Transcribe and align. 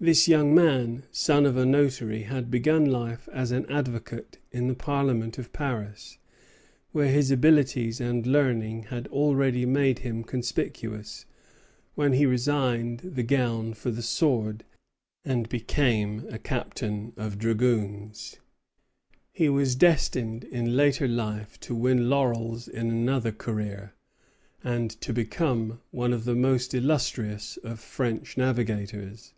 This 0.00 0.26
young 0.26 0.52
man, 0.52 1.04
son 1.12 1.46
of 1.46 1.56
a 1.56 1.64
notary, 1.64 2.22
had 2.24 2.50
begun 2.50 2.86
life 2.86 3.28
as 3.32 3.52
an 3.52 3.64
advocate 3.70 4.38
in 4.50 4.66
the 4.66 4.74
Parliament 4.74 5.38
of 5.38 5.52
Paris, 5.52 6.18
where 6.90 7.06
his 7.08 7.30
abilities 7.30 8.00
and 8.00 8.26
learning 8.26 8.82
had 8.90 9.06
already 9.06 9.64
made 9.64 10.00
him 10.00 10.24
conspicuous, 10.24 11.24
when 11.94 12.14
he 12.14 12.26
resigned 12.26 12.98
the 13.14 13.22
gown 13.22 13.74
for 13.74 13.92
the 13.92 14.02
sword, 14.02 14.64
and 15.24 15.48
became 15.48 16.26
a 16.30 16.36
captain 16.40 17.12
of 17.16 17.38
dragoons. 17.38 18.38
He 19.32 19.48
was 19.48 19.76
destined 19.76 20.42
in 20.42 20.76
later 20.76 21.06
life 21.06 21.60
to 21.60 21.76
win 21.76 22.10
laurels 22.10 22.66
in 22.66 22.90
another 22.90 23.30
career, 23.30 23.94
and 24.64 24.90
to 25.00 25.12
become 25.12 25.80
one 25.92 26.12
of 26.12 26.24
the 26.24 26.34
most 26.34 26.74
illustrious 26.74 27.56
of 27.58 27.78
French 27.78 28.36
navigators. 28.36 29.34